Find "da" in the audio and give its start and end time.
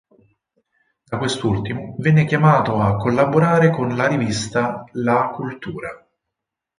1.03-1.19